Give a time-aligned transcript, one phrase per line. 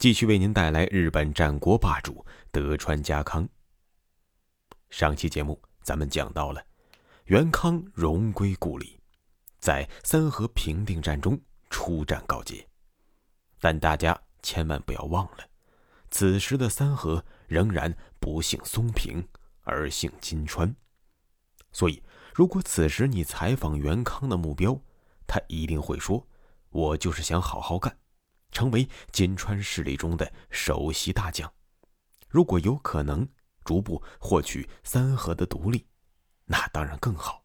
[0.00, 3.46] 继续为您带来日本战国霸主德川家康。
[4.88, 6.64] 上期节目咱们讲到了
[7.26, 8.98] 元康荣归故里，
[9.58, 12.66] 在三河平定战中出战告捷，
[13.60, 15.46] 但大家千万不要忘了，
[16.10, 19.22] 此时的三河仍然不姓松平。
[19.64, 20.74] 而姓金川，
[21.72, 22.02] 所以
[22.34, 24.80] 如果此时你采访元康的目标，
[25.26, 26.26] 他一定会说
[26.70, 27.94] ：“我就是想好好干，
[28.50, 31.52] 成为金川势力中的首席大将。
[32.28, 33.28] 如果有可能
[33.64, 35.86] 逐步获取三河的独立，
[36.44, 37.44] 那当然更好，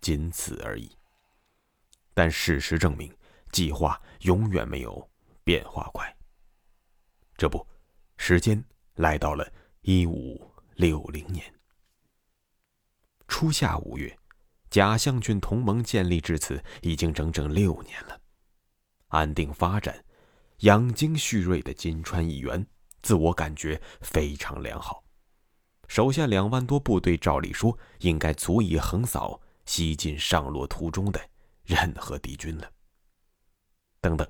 [0.00, 0.90] 仅此而已。”
[2.14, 3.14] 但事实证明，
[3.52, 5.10] 计划永远没有
[5.42, 6.16] 变化快。
[7.36, 7.66] 这不，
[8.16, 8.64] 时间
[8.94, 9.50] 来到了
[9.82, 10.52] 一五。
[10.76, 11.54] 六零年
[13.28, 14.18] 初夏五月，
[14.70, 18.20] 甲相郡同盟建立至此已经整整六年了，
[19.06, 20.03] 安定发展、
[20.64, 22.66] 养精蓄锐的金川议员
[23.02, 25.04] 自我感觉非常良好，
[25.88, 31.20] 手下两万多部队照理说应该足以横扫西进上洛途中的
[31.64, 32.72] 任何敌军了。
[34.00, 34.26] 等等，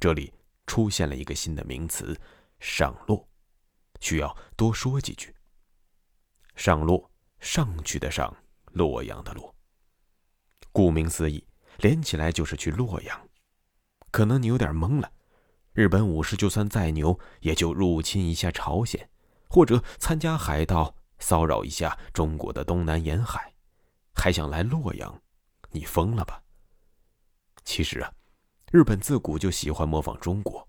[0.00, 0.32] 这里
[0.66, 2.18] 出现了一个新的名词
[2.58, 3.24] “上洛”，
[4.00, 5.32] 需要多说几句。
[6.56, 8.36] 上洛，上去的上，
[8.72, 9.54] 洛阳的洛。
[10.72, 11.46] 顾名思义，
[11.78, 13.28] 连起来就是去洛阳。
[14.10, 15.12] 可能你有点懵了，
[15.72, 19.08] 日本武士就算再牛，也就入侵一下朝鲜，
[19.48, 23.52] 或者参加海盗，骚扰一下中国的东南沿海，
[24.14, 25.22] 还想来洛阳？
[25.70, 26.42] 你疯了吧？
[27.64, 28.12] 其实啊，
[28.72, 30.68] 日本自古就喜欢模仿中国，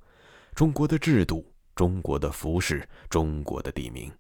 [0.54, 4.12] 中国的制度，中国的服饰，中国的地名，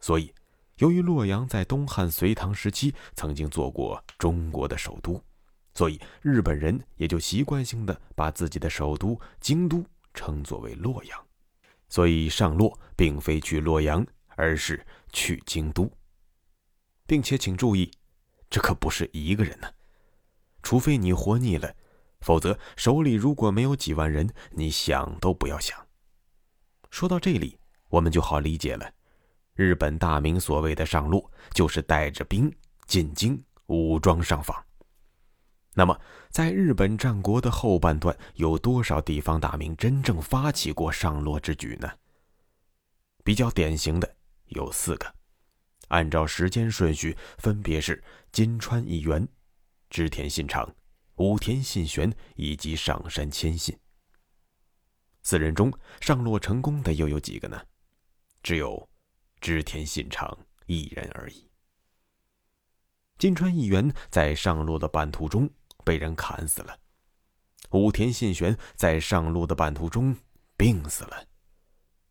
[0.00, 0.34] 所以。
[0.78, 5.22] 由于洛阳在东汉、隋唐时期曾经做过中国的首都，
[5.74, 11.26] 所以日本人也就习惯性的把自己的首都京都称作为洛阳。
[11.88, 14.04] 所以上洛并非去洛阳，
[14.36, 15.90] 而是去京都，
[17.06, 17.90] 并且请注意，
[18.48, 19.68] 这可不是一个人呢。
[20.62, 21.74] 除非你活腻了，
[22.20, 25.78] 否则手里如果没有几万人，你想都不要想。
[26.90, 27.58] 说到这里，
[27.90, 28.90] 我们就好理解了。
[29.54, 32.52] 日本大名所谓的上洛，就是带着兵
[32.86, 34.64] 进京，武装上访。
[35.74, 41.90] 那么，在日本战国的后半段，有多少地方大名真正发起过上洛之举呢？
[43.22, 45.14] 比较典型的有四个，
[45.88, 48.02] 按照时间顺序，分别是
[48.32, 49.28] 金川义元、
[49.90, 50.74] 织田信长、
[51.16, 53.76] 武田信玄以及上杉谦信。
[55.22, 57.60] 四人中，上洛成功的又有几个呢？
[58.42, 58.88] 只有。
[59.40, 61.50] 织田信长一人而已。
[63.18, 65.50] 金川义元在上洛的半途中
[65.84, 66.78] 被人砍死了，
[67.70, 70.16] 武田信玄在上路的半途中
[70.56, 71.26] 病死了，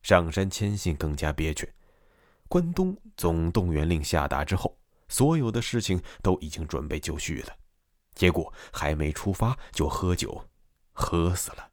[0.02, 1.74] 上山谦信更加憋屈。
[2.48, 7.58] 关东总动员令下达之后，所有的事情都已经准备就绪了，
[8.14, 10.48] 结果还没出发就喝酒，
[10.92, 11.72] 喝死了。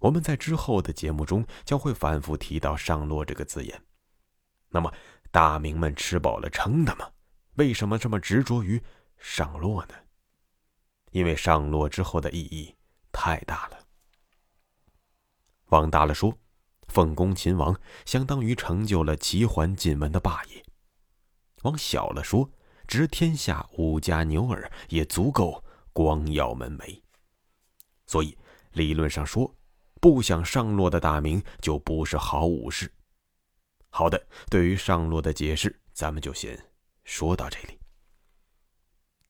[0.00, 3.80] 我们在之后的节目中将会反复提到“上洛”这个字眼。
[4.68, 4.92] 那么，
[5.30, 7.10] 大明们吃饱了撑的吗？
[7.54, 8.82] 为什么这么执着于
[9.16, 9.94] 上洛呢？
[11.14, 12.74] 因为上洛之后的意义
[13.12, 13.78] 太大了。
[15.66, 16.36] 往大了说，
[16.88, 20.60] 奉公秦王相当于成就了齐桓晋文的霸业；
[21.62, 22.50] 往小了说，
[22.88, 27.00] 执天下五家牛耳也足够光耀门楣。
[28.06, 28.36] 所以，
[28.72, 29.54] 理论上说，
[30.00, 32.92] 不想上洛的大明就不是好武士。
[33.88, 36.58] 好的，对于上洛的解释，咱们就先
[37.04, 37.78] 说到这里。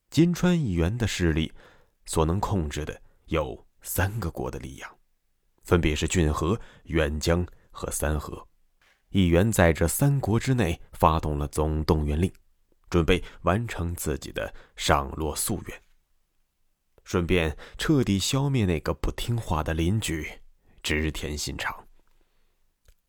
[0.09, 1.53] 金川议员的势力
[2.06, 4.97] 所能控制的有三个国的力量，
[5.62, 8.47] 分别是骏河、远江和三河。
[9.11, 12.33] 议员在这三国之内发动了总动员令，
[12.91, 15.83] 准备完成自己的上洛夙愿，
[17.05, 20.29] 顺便彻底消灭那个不听话的邻居
[20.83, 21.87] 织田信长。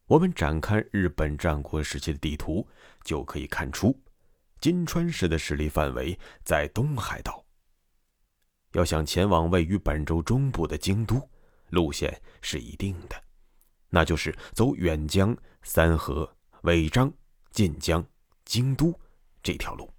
[0.07, 2.67] 我们展开日本战国时期的地图，
[3.03, 3.99] 就可以看出，
[4.59, 7.44] 金川市的势力范围在东海道。
[8.75, 11.29] 要想前往位于本州中部的京都，
[11.69, 13.15] 路线是一定的，
[13.89, 16.29] 那就是走远江、三河、
[16.63, 17.11] 尾张、
[17.51, 18.05] 晋江、
[18.43, 18.93] 京都
[19.41, 19.89] 这条路。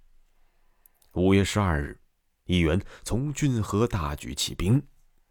[1.13, 1.99] 五月十二日，
[2.45, 4.79] 义元从浚河大举起兵，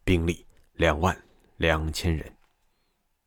[0.03, 1.17] 兵力两万
[1.57, 2.37] 两千人。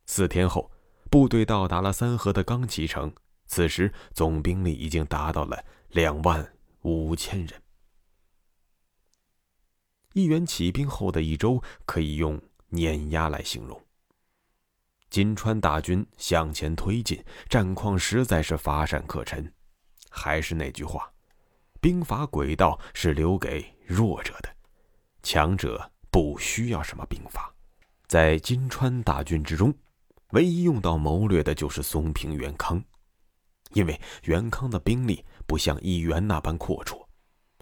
[0.04, 0.70] 四天后，
[1.10, 3.10] 部队到达了三河的冈崎城，
[3.46, 6.46] 此时总兵力已经达到了两万
[6.82, 7.62] 五千人。
[10.12, 13.80] 义元起兵后的一周，可以用碾压来形容。
[15.08, 19.52] 金川大军向前推进，战况实在是乏善可陈。
[20.08, 21.10] 还是那句话。
[21.80, 24.50] 兵法轨道是留给弱者的，
[25.22, 27.54] 强者不需要什么兵法。
[28.06, 29.72] 在金川大军之中，
[30.32, 32.82] 唯一用到谋略的就是松平元康，
[33.72, 37.06] 因为元康的兵力不像义元那般阔绰，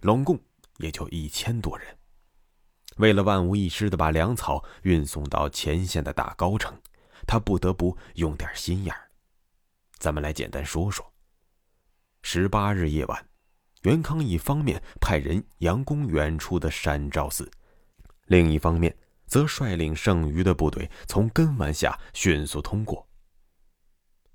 [0.01, 0.41] 拢共
[0.79, 1.98] 也就一千多人。
[2.99, 6.81] 为了万无一失的把粮草运送到前线的大高城，
[7.27, 9.11] 他不得不用点心眼儿。
[9.99, 11.13] 咱们来简单说说。
[12.23, 13.25] 十八日夜晚。
[13.83, 17.49] 袁康一方面派人佯攻远处的山兆寺，
[18.27, 23.09] 另一方面则率领剩余的部队从根丸下迅速通过。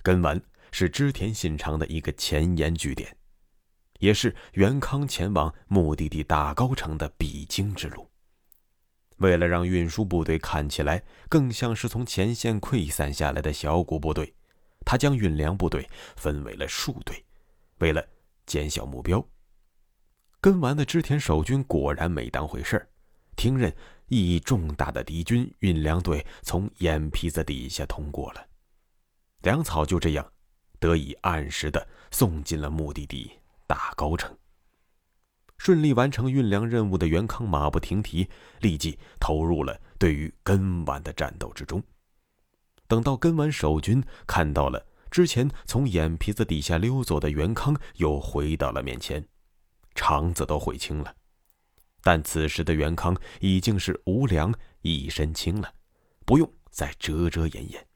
[0.02, 3.18] 根丸是织田信长的一个前沿据点，
[4.00, 8.10] 也是袁康前往目的地大高城的必经之路。
[9.24, 14.36] 为了让运输部队看起来更像是从前线溃散下来的小股部队，
[14.86, 17.24] 他将运粮部队分为了数队，
[17.80, 18.06] 为了
[18.46, 19.26] 减小目标。
[20.42, 22.86] 跟完的织田守军果然没当回事儿，
[23.38, 23.74] 听任
[24.10, 28.46] 意义重大的敌军运粮队从眼皮子底下通过了，
[29.44, 30.34] 粮草就这样
[30.80, 33.32] 得以按时的送进了目的地
[33.66, 34.38] 大高城。
[35.64, 38.28] 顺利完成运粮任务的袁康马不停蹄，
[38.60, 41.82] 立即投入了对于根丸的战斗之中。
[42.86, 49.26] 等到根丸守军看到了之前从眼皮子底下溜走的袁康，又回到了面前。
[49.96, 51.16] 肠子都悔青了，
[52.02, 55.74] 但此时的袁康已经是无粮一身轻了，
[56.26, 57.88] 不用再遮遮掩掩，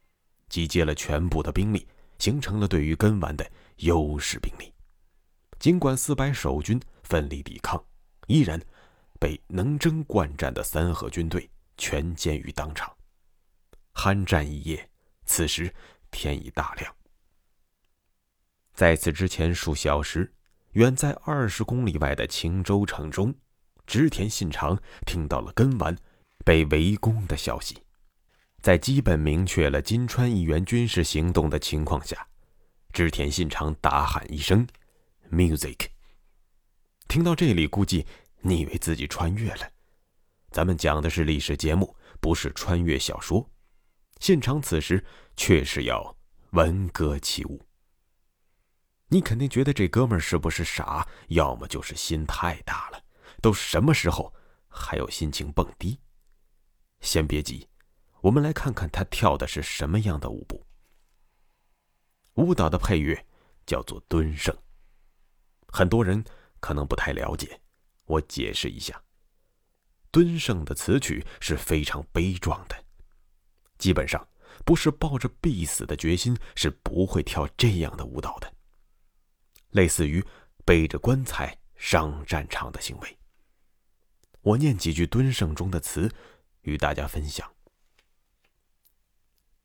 [0.47, 1.85] 集结了全部的兵力，
[2.17, 3.45] 形成了对于根丸的
[3.79, 4.71] 优势兵力。
[5.59, 7.83] 尽管四百守军奋力抵抗，
[8.27, 8.61] 依然
[9.19, 12.91] 被能征惯战的三河军队全歼于当场。
[13.93, 14.89] 酣战一夜，
[15.25, 15.73] 此时
[16.11, 16.95] 天已大亮。
[18.73, 20.33] 在此之前数小时。
[20.73, 23.33] 远在二十公里外的青州城中，
[23.87, 25.97] 织田信长听到了根丸
[26.45, 27.81] 被围攻的消息。
[28.61, 32.27] 在基本明确了金川议员军事行动的情况下，
[32.93, 34.67] 织田信长大喊一声
[35.31, 35.87] “music”。
[37.07, 38.05] 听到这里，估计
[38.41, 39.71] 你以为自己穿越了。
[40.51, 43.49] 咱们讲的是历史节目，不是穿越小说。
[44.19, 45.03] 现场此时
[45.35, 46.17] 确实要
[46.51, 47.61] 闻歌起舞。
[49.09, 51.07] 你肯定觉得这哥们儿是不是傻？
[51.29, 53.01] 要么就是心太大了。
[53.41, 54.33] 都什么时候
[54.67, 55.99] 还有心情蹦迪？
[56.99, 57.67] 先别急，
[58.21, 60.65] 我们来看看他跳的是什么样的舞步。
[62.33, 63.25] 舞蹈的配乐
[63.65, 64.55] 叫做蹲胜。
[65.67, 66.23] 很多人
[66.67, 67.61] 可能不太了解，
[68.03, 69.01] 我解释一下。
[70.11, 72.75] 敦盛的词曲是非常悲壮的，
[73.77, 74.27] 基本上
[74.65, 78.53] 不是抱着必死的决心是不会跳这样的舞蹈的。
[79.69, 80.21] 类似于
[80.65, 83.17] 背着棺材上战场的行为。
[84.41, 86.11] 我念几句敦盛中的词，
[86.63, 87.49] 与大家分享：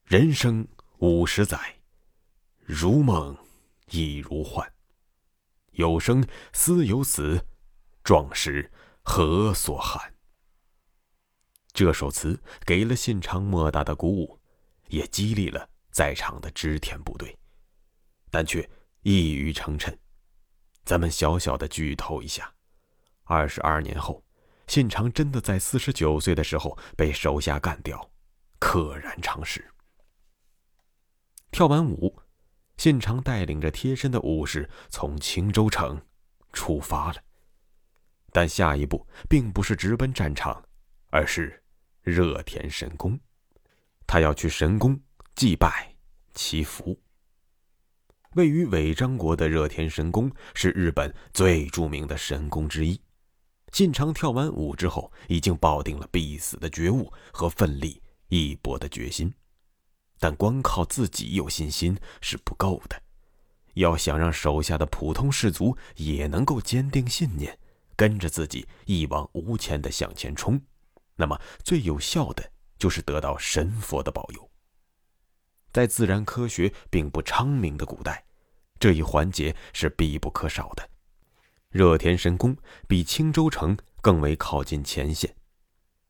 [0.05, 0.65] 人生
[0.99, 1.59] 五十载，
[2.61, 3.37] 如梦
[3.91, 4.73] 亦如幻。
[5.73, 7.45] 有生思有死，
[8.02, 8.71] 壮士
[9.02, 10.14] 何所罕？
[11.73, 14.41] 这首词给了信长莫大的鼓舞，
[14.88, 17.38] 也激励了在场的织田部队，
[18.31, 18.69] 但却。
[19.05, 19.93] 一语成谶，
[20.85, 22.55] 咱们小小的剧透一下：
[23.25, 24.25] 二十二年后，
[24.69, 28.12] 信长真的在四十九岁的时候被手下干掉，
[28.61, 29.69] 溘然长逝。
[31.50, 32.17] 跳完舞，
[32.83, 36.03] 信长带领着贴身的武士从青州城
[36.53, 37.23] 出发了，
[38.33, 40.61] 但下一步并不是直奔战场，
[41.11, 41.62] 而是
[42.01, 43.17] 热田神宫，
[44.05, 45.01] 他要去神宫
[45.37, 45.95] 祭拜
[46.35, 47.01] 祈福。
[48.35, 53.01] 位于尾张国的热田神宫是日本最著名的神宫之一。
[53.73, 59.33] 信长跳完舞之后，已经抱定了必死的觉悟和奋力一搏的决心，
[60.23, 63.02] 但光靠自己有信心是不够的，
[63.75, 67.59] 要想让手下的普通士卒也能够坚定信念，
[67.97, 70.62] 跟着自己一往无前的向前冲，
[71.17, 74.49] 那么最有效的就是得到神佛的保佑。
[75.73, 78.25] 在自然科学并不昌明的古代，
[78.79, 80.88] 这一环节是必不可少的。
[81.69, 85.35] 热田神宫比青州城更为靠近前线，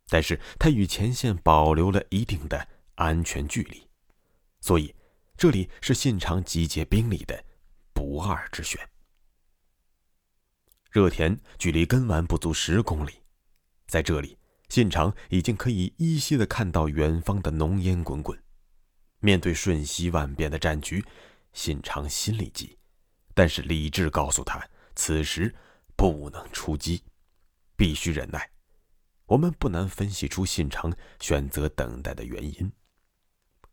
[0.08, 3.82] 但是它与前线保留了一定的安全距离，
[4.62, 4.94] 所以
[5.36, 7.44] 这里是信长集结兵力的
[7.92, 8.80] 不二之选。
[10.90, 13.12] 热田距离根丸不足十公里，
[13.86, 14.38] 在这里，
[14.68, 18.40] 信长已经可以依稀的看到远方的浓烟滚滚。
[19.18, 21.04] 面对瞬息万变的战局，
[21.52, 22.78] 信长心里急，
[23.34, 24.64] 但是理智告诉他，
[24.94, 25.54] 此时
[25.96, 27.02] 不能出击，
[27.74, 28.50] 必须忍耐。
[29.26, 32.70] 我们不难分析出信长选择等待的原因。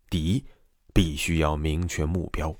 [0.09, 0.45] 第一，
[0.93, 2.55] 必须要明确目标。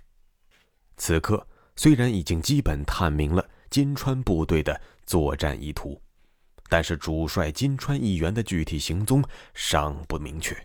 [0.97, 6.01] 此刻虽然已经基本探明了金川部队的作战意图，
[6.67, 10.55] 但是主帅金川议员的具体行踪尚不明确。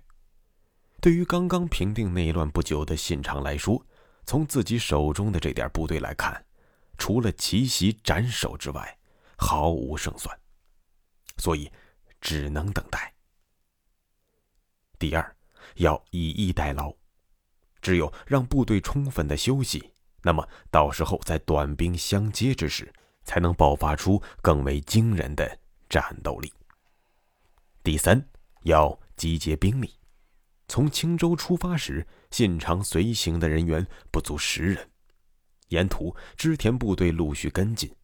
[1.01, 3.85] 对于刚刚平定内乱不久的信长来说，
[4.27, 6.45] 从自己手中的这点部队来看，
[6.97, 8.99] 除了奇袭斩首之外，
[9.37, 10.35] 毫无胜算，
[11.37, 11.71] 所以
[12.21, 13.13] 只能等待。
[14.99, 15.37] 第二，
[15.75, 16.91] 要以逸待劳，
[17.85, 22.91] 只有让部队充分的休息，那么到时候在短兵相接之时，
[23.25, 26.51] 才能爆发出更为惊人的战斗力。
[27.83, 28.27] 第三，
[28.63, 29.93] 要集结兵力。
[30.67, 34.91] 从青州出发时，信长随行的人员不足十人，
[35.69, 37.95] 沿途织田部队陆续跟进，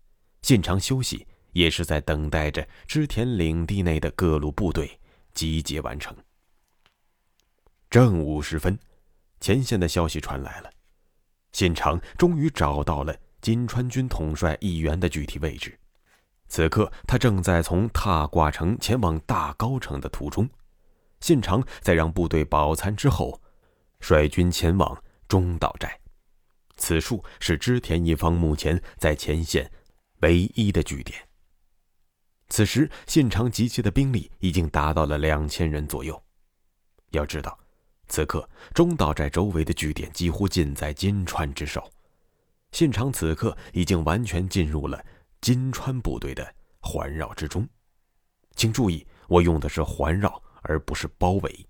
[0.43, 5.01] 信长休息也是在等待着织田领地内的各路部队
[5.33, 6.15] 集结完成。
[7.89, 8.79] 正午时分，
[9.41, 10.71] 前线的消息传来了，
[11.53, 15.79] 信长终于找到了金川军统帅一员的具体位置，
[16.47, 20.49] 此刻他正在从踏挂城前往大高城的途中。
[21.21, 23.41] 信长在让部队饱餐之后，
[24.01, 25.99] 率军前往中岛寨。
[26.77, 29.71] 此处是织田一方目前在前线
[30.21, 31.19] 唯一的据点。
[32.49, 36.21] 此时，信长集结的兵力已经达到了两千人左右。
[37.11, 37.59] 要知道，
[38.11, 41.91] 此刻中岛寨周围的据点几乎尽在金川之手。
[42.73, 45.03] 信长此刻已经完全进入了
[45.41, 47.67] 金川部队的环绕之中。
[48.55, 50.43] 请注意，我用的是环绕。
[50.63, 51.67] 而不是包围。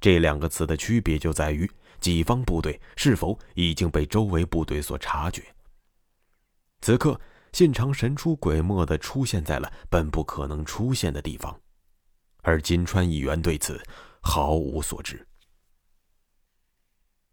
[0.00, 1.70] 这两个词的区别就在于
[2.00, 5.42] 己方部队是否已经被周围部队所察觉。
[6.80, 7.20] 此刻，
[7.52, 11.54] 信长神出鬼没地出现在了本不可能出现的地方，
[12.38, 13.78] 而金川议员对此
[14.22, 15.28] 毫无所知。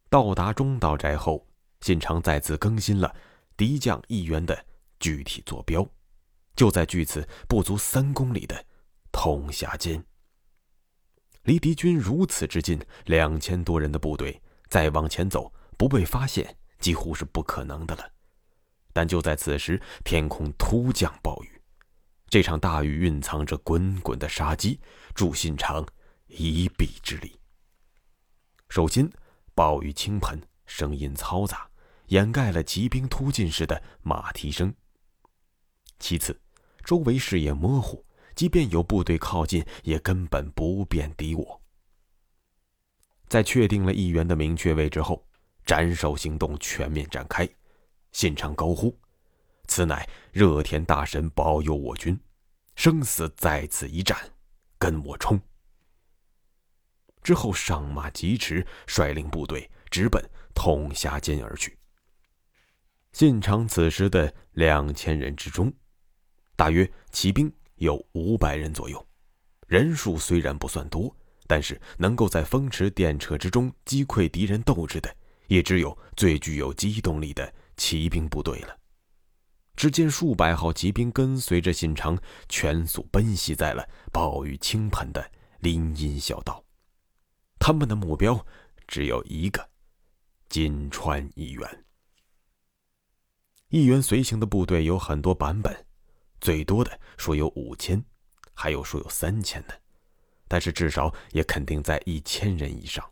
[0.10, 1.48] 到达中岛寨后，
[1.82, 3.16] 信长再次更新了
[3.56, 4.66] 敌将议员的
[5.00, 5.88] 具体坐标，
[6.56, 8.66] 就在距此不足三公里的
[9.12, 10.04] 通辖间。
[11.44, 18.12] 离敌军如此之近，两千多人的部队再往前走不被发现几乎是不可能的了。
[18.92, 21.62] 但就在此时，天空突降暴雨，
[22.28, 24.80] 这场大雨蕴藏着滚滚的杀机，
[25.14, 25.86] 助信长
[26.28, 27.40] 一臂之力。
[28.70, 29.10] 首先，
[29.60, 31.70] 暴雨倾盆，声音嘈杂，
[32.08, 34.74] 掩盖了骑兵突进时的马蹄声。
[36.00, 36.40] 其次，
[36.86, 38.06] 周围视野模糊。
[38.34, 41.62] 即便有部队靠近，也根本不便敌我。
[43.28, 45.28] 在确定了议员的明确位置后，
[45.66, 47.46] 斩首行动全面展开。
[48.14, 48.98] 信长高呼
[49.68, 52.18] ：“此乃热田大神保佑我军，
[52.76, 54.18] 生死在此一战，
[54.78, 55.38] 跟我冲！”
[57.24, 60.24] 之后上马疾驰，率领部队直奔
[60.54, 61.78] 统辖间而去。
[63.14, 65.74] 信长此时的两千人之中，
[66.56, 67.52] 大约骑兵。
[67.80, 69.08] 有五百人左右，
[69.66, 71.16] 人数虽然不算多，
[71.48, 75.16] 但是能够在风驰电掣之中击溃敌人斗志的，
[75.48, 78.78] 也只有最具有机动力的骑兵部队了。
[79.78, 86.62] 只见数百号骑兵跟随着信长，全速奔袭在了暴雨倾盆的林荫小道。
[87.60, 88.44] 他们的目标
[88.88, 89.70] 只有一个：
[90.48, 91.86] 金川议员。
[93.68, 95.86] 议员随行的部队有很多版本。
[96.42, 98.02] 最多的说有五千，
[98.54, 99.82] 还有说有三千的，
[100.48, 103.06] 但是至少也肯定在一千人以上。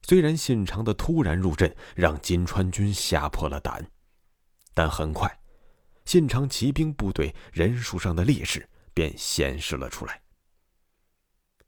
[0.00, 3.86] 虽然信长的突然入阵让金川军吓破了胆，
[4.72, 5.38] 但很快，
[6.06, 10.23] 信长骑兵部队人数上的劣势便显示了出来。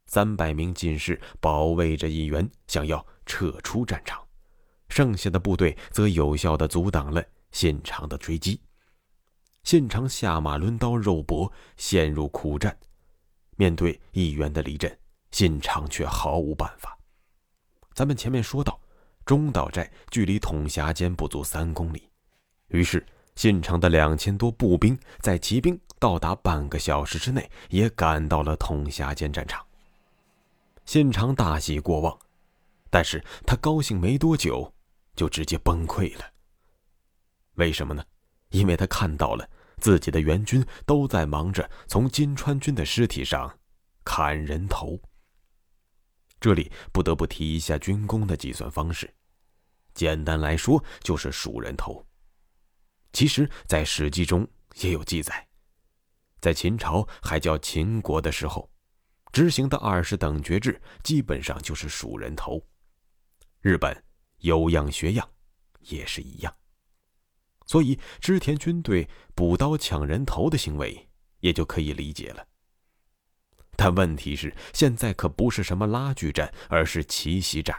[0.07, 4.25] 三百名进士保卫着议员，想要撤出战场，
[4.89, 8.61] 剩下的部队则有效的阻挡了信长的追击。
[9.65, 12.77] 信长下马抡刀肉搏，陷入苦战。
[13.57, 14.97] 面对议员的离阵，
[15.33, 16.97] 信长却毫无办法。
[17.93, 18.79] 咱们前面说到，
[19.25, 22.09] 中岛寨距离统辖间不足三公里，
[22.69, 29.67] 于是信长的两千多步兵在骑兵到达半个小时之内，也赶到了统辖间战场。
[30.87, 32.19] 信长大喜过望，
[32.89, 34.73] 但是他高兴没多久，
[35.15, 36.33] 就直接崩溃了。
[37.55, 38.05] 为什么呢？
[38.51, 43.59] 因为他看到了自己的援军都在忙着从金川军的尸体上
[44.05, 44.99] 砍人头。
[46.39, 49.13] 这里不得不提一下军功的计算方式，
[49.93, 52.07] 简单来说就是数人头。
[53.13, 55.49] 其实，在《史记》中也有记载，
[56.41, 58.71] 在秦朝还叫秦国的时候，
[59.37, 62.59] 执行的二十等爵制基本上就是数人头。
[63.61, 63.95] 日本
[64.39, 65.29] 有样学样，
[65.81, 66.57] 也是一样。
[67.67, 71.07] 所以，织田军队补刀抢人头的行为
[71.41, 72.49] 也就可以理解了。
[73.77, 77.79] 但问题是，现在可不是什么拉锯战，而是奇袭战。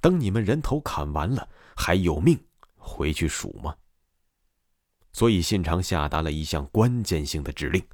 [0.00, 2.42] 等你们人头砍完了，还有命
[2.76, 3.76] 回去数吗？
[5.12, 7.86] 所以，信长下达了一项关键性的指令：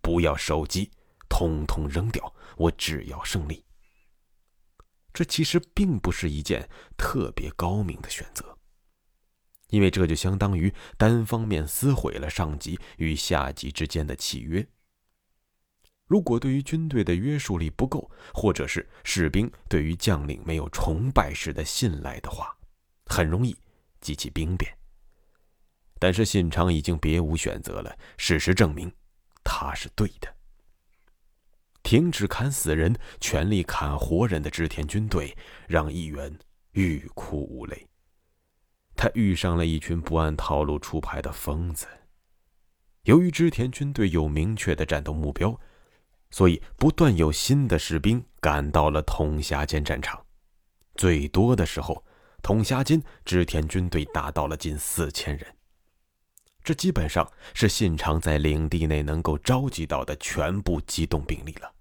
[0.00, 0.90] 不要手机，
[1.28, 3.64] 通通扔掉，我只要胜利。
[5.12, 8.56] 这其实并不是一件特别高明的选择。
[9.70, 14.64] 因为这就相当于单方面撕毁了上级与下级之间的契约。
[16.06, 22.56] 如果对于军队的约束力不够，或者是士兵对于将领没有崇拜式的信赖的话，
[23.06, 23.58] 很容易
[24.00, 24.72] 激起兵变。
[25.98, 28.94] 但是信长已经别无选择了，事实证明，
[29.42, 30.35] 他是对的。
[31.86, 35.32] 停止砍死人，全力砍活人的织田军队，
[35.68, 36.36] 让议员
[36.72, 37.86] 欲哭无泪。
[38.96, 41.86] 他遇上了一群不按套路出牌的疯子。
[43.04, 45.56] 由于织田军队有明确的战斗目标，
[46.32, 50.20] 所以不断有新的士兵赶到了统辖间战场。
[50.96, 52.04] 最多的时候，
[52.42, 55.46] 统辖间织田军队达到了近四千人。
[56.64, 61.72] 这基本上是信长在领地内能够召集到的全部机动兵力了。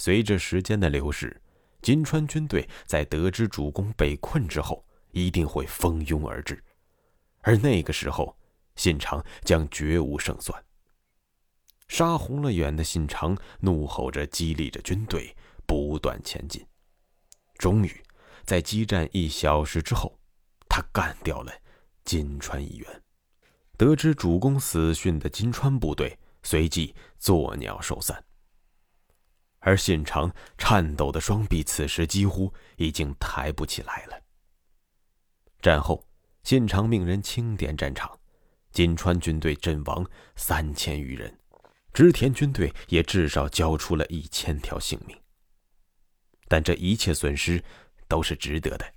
[0.00, 1.40] 随着时间的流逝，
[1.82, 4.82] 金川军队在得知主公被困之后。
[5.12, 6.62] 一定会蜂拥而至，
[7.40, 8.38] 而那个时候，
[8.76, 10.64] 信长将绝无胜算。
[11.88, 15.36] 杀红了眼的信长怒吼着，激励着军队
[15.66, 16.64] 不断前进。
[17.58, 18.02] 终于，
[18.44, 20.16] 在激战一小时之后，
[20.68, 21.52] 他干掉了
[22.04, 23.02] 金川议员。
[23.76, 28.24] 得知主公死讯的金川部队随即作鸟兽散，
[29.60, 34.20] 而信长颤抖的双臂此时几乎已经抬不起来了。
[35.60, 36.04] 战后，
[36.42, 38.18] 信长命人清点战场，
[38.72, 41.38] 金川军队阵亡三千余人，
[41.92, 45.16] 织田军队也至少交出了一千条性命。
[46.48, 47.62] 但这一切损失
[48.08, 48.94] 都是值得的，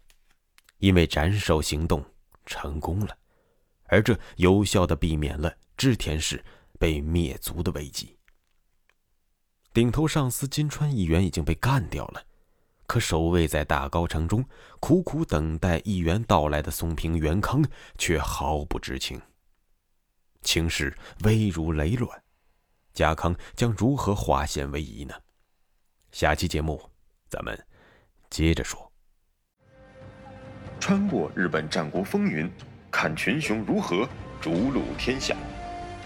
[0.77, 2.03] 因为斩首行动
[2.45, 3.17] 成功了，
[3.87, 6.43] 而这有效的避免了织田氏
[6.79, 8.12] 被灭族的危机。
[9.73, 12.23] 顶头上司金川议员已经被干掉了。
[12.85, 14.45] 可守卫在大高城中，
[14.79, 17.65] 苦苦等待议员到来的松平元康
[17.97, 19.19] 却毫不知情。
[20.41, 22.21] 情势危如累卵，
[22.93, 25.15] 家康将如何化险为夷呢？
[26.11, 26.79] 下期节目
[27.29, 27.57] 咱们
[28.29, 28.91] 接着说。
[30.79, 32.51] 穿过日本战国风云，
[32.91, 34.07] 看群雄如何
[34.39, 35.35] 逐鹿天下。